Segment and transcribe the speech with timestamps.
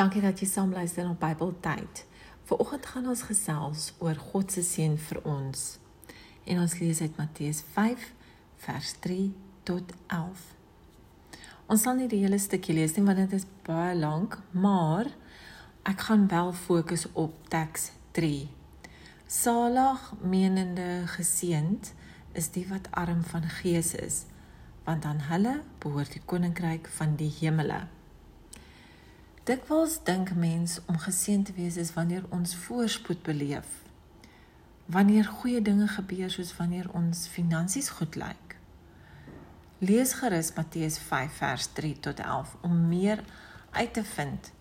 [0.00, 2.06] Dankie dat jy saam luister na Bybeltyd.
[2.48, 5.64] Vanoggend gaan ons gesels oor God se seën vir ons.
[6.48, 8.06] En ons lees uit Matteus 5
[8.64, 9.26] vers 3
[9.68, 10.46] tot 11.
[11.68, 15.12] Ons sal nie die hele stukkie lees nie want dit is baie lank, maar
[15.84, 18.48] ek gaan wel fokus op teks 3.
[19.28, 21.92] Salig menende geseënd
[22.32, 24.24] is die wat arm van gees is,
[24.88, 27.84] want aan hulle behoort die koninkryk van die hemele.
[29.50, 33.66] Dikwels dink mens om geseën te wees is wanneer ons voorspoed beleef.
[34.86, 38.54] Wanneer goeie dinge gebeur soos wanneer ons finansies goed lyk.
[39.82, 43.24] Lees gerus Matteus 5 vers 3 tot 11 om meer
[43.70, 44.52] uit te vind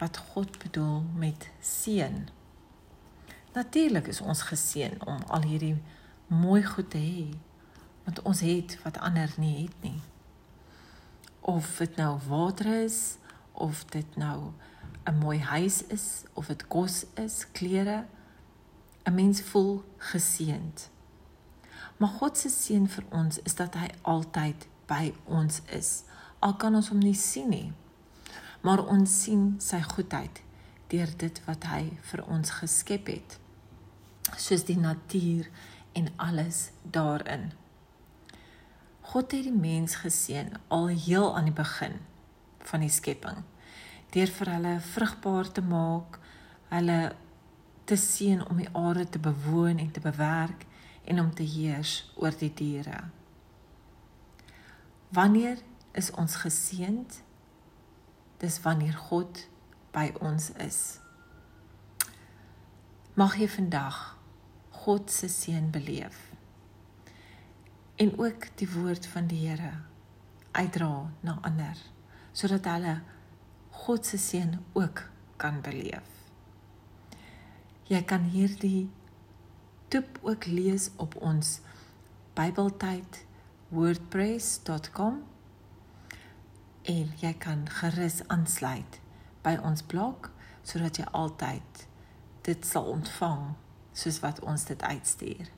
[0.00, 2.28] wat God bedoel met seën.
[3.52, 5.76] Natuurlik is ons geseën om al hierdie
[6.26, 7.28] mooi goed te hê
[8.08, 10.00] want ons het wat ander nie het nie.
[11.40, 13.18] Of dit nou water is,
[13.58, 14.52] of dit nou
[15.04, 18.06] 'n mooi huis is of dit kos is, klere.
[19.04, 20.90] 'n Mens voel geseënd.
[21.96, 26.02] Maar God se seën vir ons is dat hy altyd by ons is.
[26.38, 27.72] Al kan ons hom nie sien nie.
[28.60, 30.42] Maar ons sien sy goedheid
[30.86, 33.38] deur dit wat hy vir ons geskep het.
[34.36, 35.50] Soos die natuur
[35.92, 37.52] en alles daarin.
[39.00, 41.98] God het die mens geseën al heel aan die begin
[42.70, 43.44] van die skepping
[44.14, 46.18] deur vir hulle vrugbaar te maak,
[46.72, 46.98] hulle
[47.88, 50.64] te seën om die aarde te bewoon en te bewerk
[51.08, 53.02] en om te heers oor die diere.
[55.12, 55.60] Wanneer
[55.96, 57.22] is ons geseënd?
[58.40, 59.44] Dis wanneer God
[59.92, 61.00] by ons is.
[63.18, 63.96] Mag jy vandag
[64.84, 66.20] God se seën beleef.
[67.98, 69.72] En ook die woord van die Here
[70.52, 71.80] uitdra na ander
[72.38, 73.00] sodat hulle
[73.84, 75.02] God se seën ook
[75.36, 76.06] kan beleef.
[77.88, 78.90] Jy kan hierdie
[79.88, 81.58] toep ook lees op ons
[82.38, 83.24] Bybeltyd
[83.74, 85.22] wordpress.com
[86.88, 89.00] en jy kan gerus aansluit
[89.42, 90.30] by ons blog
[90.62, 91.86] sodat jy altyd
[92.46, 93.50] dit sal ontvang
[93.98, 95.50] soos wat ons dit uitstuur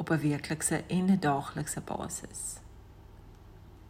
[0.00, 2.60] op 'n weeklikse en 'n daaglikse basis.